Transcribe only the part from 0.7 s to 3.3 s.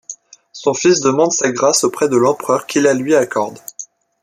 fils demande sa grâce auprès de l'Empereur, qui la lui